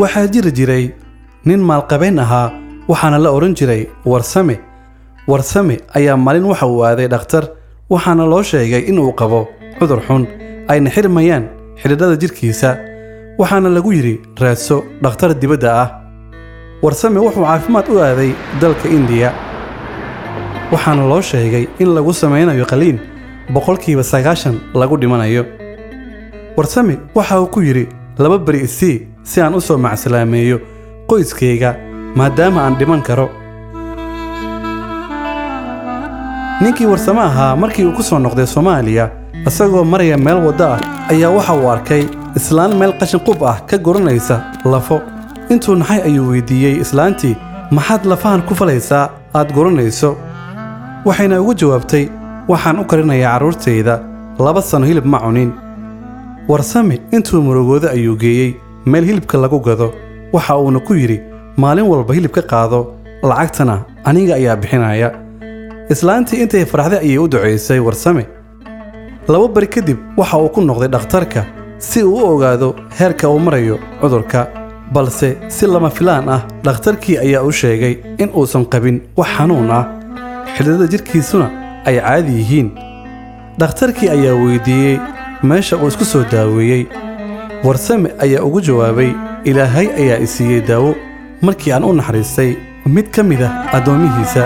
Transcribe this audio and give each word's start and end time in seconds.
waxaa 0.00 0.26
jiri 0.32 0.50
jiray 0.58 0.84
nin 1.48 1.60
maalqabayn 1.68 2.18
ahaa 2.24 2.52
waxaana 2.90 3.18
la 3.24 3.30
odhan 3.36 3.54
jiray 3.58 3.82
warsame 4.12 4.56
warsame 5.30 5.76
ayaa 5.98 6.16
maalin 6.16 6.44
waxa 6.50 6.66
uu 6.66 6.82
aaday 6.84 7.08
dhakhtar. 7.08 7.44
Waxaana 7.90 8.24
loo 8.32 8.42
sheegay 8.42 8.82
inuu 8.90 9.12
qabo 9.20 9.40
cudur 9.78 10.00
xun. 10.06 10.22
Ayna 10.68 10.90
xirmayaan 10.90 11.44
xidhiidhada 11.80 12.16
jidhkiisa 12.22 12.70
waxaana 13.38 13.68
lagu 13.76 13.90
yidhi 13.92 14.14
raadso 14.42 14.76
dhakhtar 15.02 15.30
dibadda 15.40 15.70
ah. 15.82 15.88
Warsame 16.82 17.18
wuxuu 17.26 17.44
caafimaad 17.46 17.86
u 17.88 17.98
aaday 18.06 18.30
dalka 18.60 18.88
indiya. 18.96 19.30
Waxaana 20.72 21.02
loo 21.10 21.22
sheegay 21.30 21.64
in 21.78 21.88
lagu 21.96 22.12
samaynayo 22.12 22.66
qaliin 22.72 22.98
boqolkiiba 23.54 24.02
sagaashan 24.12 24.56
lagu 24.74 24.96
dhimanayo. 25.00 25.44
Warsame 26.56 26.94
waxa 27.14 27.40
uu 27.40 27.46
ku 27.54 27.60
yidhi 27.62 27.86
laba 28.18 28.38
beri 28.38 28.60
isii 28.66 29.06
si 29.28 29.40
aan 29.42 29.54
u 29.58 29.60
soo 29.66 29.78
macsalaameeyo 29.86 30.58
qoyskayga 31.10 31.70
maadaama 32.18 32.60
aan 32.64 32.74
dhiman 32.78 33.02
karo. 33.08 33.26
Ninkii 36.62 36.86
warsame 36.92 37.20
ahaa 37.20 37.56
markii 37.56 37.84
uu 37.86 37.92
ku 37.96 38.02
soo 38.02 38.18
noqday 38.18 38.46
soomaaliya 38.54 39.10
isagoo 39.48 39.84
maraya 39.92 40.16
meel 40.26 40.38
waddo 40.46 40.64
ah 40.74 40.80
ayaa 41.12 41.30
waxa 41.36 41.54
uu 41.60 41.68
arkay 41.74 42.02
islaan 42.38 42.72
meel 42.80 42.92
qashin 43.00 43.20
qub 43.26 43.42
ah 43.50 43.56
ka 43.68 43.76
guranaysa 43.78 44.36
lafo. 44.72 45.00
Intuu 45.52 45.74
naxay 45.80 46.00
ayuu 46.08 46.28
weydiiyey 46.30 46.80
islaantii 46.84 47.36
maxaad 47.76 48.04
lafahan 48.10 48.42
ku 48.48 48.54
falaysaa 48.54 49.10
aad 49.34 49.48
guranayso? 49.56 50.10
Waxayna 51.06 51.40
ugu 51.42 51.54
jawaabtay 51.60 52.04
waxaan 52.48 52.80
u 52.80 52.84
karinayaa 52.90 53.32
carruurtayda 53.32 53.94
laba 54.38 54.62
sanno 54.62 54.86
hilib 54.86 55.04
ma 55.12 55.18
cunin. 55.24 55.52
Warsame 56.48 56.96
intuu 57.16 57.42
murugooda 57.46 57.90
ayuu 57.90 58.16
geeyey 58.22 58.54
meel 58.86 59.04
hilibka 59.04 59.38
lagu 59.38 59.60
gado. 59.60 59.92
Waxa 60.32 60.56
uuna 60.58 60.80
ku 60.80 60.94
yidhi 60.94 61.18
maalin 61.56 61.86
walba 61.92 62.14
hilib 62.14 62.32
ka 62.36 62.42
qaado 62.42 62.80
lacagtana 63.22 63.76
aniga 64.04 64.34
ayaa 64.34 64.56
bixinaya. 64.62 65.08
Islaantii 65.92 66.40
intay 66.42 66.64
faraxday 66.72 66.98
ayay 67.04 67.18
u 67.18 67.28
ducaysay 67.28 67.80
warsame. 67.86 68.24
Laba 69.28 69.48
bari 69.54 69.66
kadib 69.74 69.98
waxa 70.16 70.36
uu 70.38 70.48
ku 70.54 70.60
noqday 70.60 70.88
dhakhtarka 70.94 71.42
si 71.78 72.02
uu 72.02 72.14
u 72.18 72.26
ogaado 72.34 72.74
heerka 72.98 73.28
uu 73.30 73.38
marayo 73.38 73.78
cudurka 74.00 74.48
balse 74.94 75.28
si 75.48 75.66
lama 75.66 75.90
filaan 75.90 76.28
ah 76.28 76.42
dhakhtarkii 76.66 77.18
ayaa 77.24 77.42
u 77.48 77.52
sheegay 77.52 77.94
in 78.22 78.30
uusan 78.38 78.64
qabin 78.72 79.00
wax 79.16 79.28
xanuun 79.36 79.70
ah. 79.70 79.84
Xidhiidada 80.56 80.86
jidhkiisuna 80.92 81.46
ay 81.88 81.96
caadi 82.00 82.32
yihiin. 82.40 82.68
Dhakhtarkii 83.60 84.08
ayaa 84.16 84.34
weydiiyey 84.42 84.98
meesha 85.42 85.76
uu 85.76 85.88
isku 85.88 86.04
soo 86.04 86.24
daaweeyey 86.32 86.82
warsame 87.64 88.10
ayaa 88.24 88.42
ugu 88.48 88.60
jawaabay 88.60 89.10
ilaahay 89.44 89.88
ayaa 90.00 90.18
i 90.26 90.26
siiyey 90.26 90.60
daawo 90.68 90.94
markii 91.42 91.72
aan 91.72 91.84
u 91.84 91.92
naxariistay. 91.92 92.56
Mid 92.86 93.06
ka 93.10 93.22
mid 93.22 93.42
ah 93.42 93.52
addoommihiisa 93.76 94.42